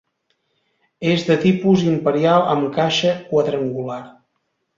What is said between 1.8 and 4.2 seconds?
imperial amb caixa quadrangular.